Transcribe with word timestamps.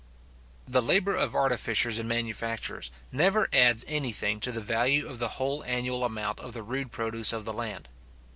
The 0.67 0.81
labour 0.81 1.15
of 1.15 1.35
artificers 1.35 1.99
and 1.99 2.09
manufacturers 2.09 2.89
never 3.11 3.47
adds 3.53 3.85
any 3.87 4.11
thing 4.11 4.39
to 4.39 4.51
the 4.51 4.59
value 4.59 5.07
of 5.07 5.19
the 5.19 5.37
whole 5.37 5.63
annual 5.65 6.03
amount 6.03 6.39
of 6.39 6.53
the 6.53 6.63
rude 6.63 6.91
produce 6.91 7.31
of 7.31 7.45
the 7.45 7.53
land. 7.53 7.87